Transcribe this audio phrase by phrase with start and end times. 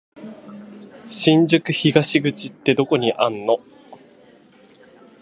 [1.05, 3.59] 新宿東口ってどこにあんの？